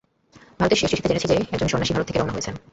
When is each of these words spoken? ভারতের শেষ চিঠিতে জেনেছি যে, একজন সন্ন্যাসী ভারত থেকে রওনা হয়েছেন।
ভারতের 0.59 0.77
শেষ 0.77 0.89
চিঠিতে 0.89 1.09
জেনেছি 1.09 1.27
যে, 1.27 1.37
একজন 1.51 1.67
সন্ন্যাসী 1.67 1.93
ভারত 1.93 2.07
থেকে 2.07 2.19
রওনা 2.19 2.33
হয়েছেন। 2.33 2.55